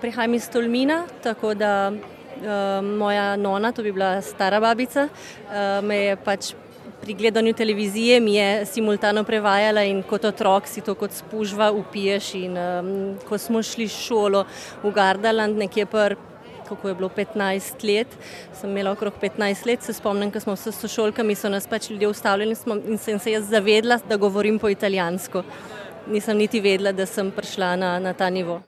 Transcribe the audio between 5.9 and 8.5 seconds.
je pač pri gledanju televizije mi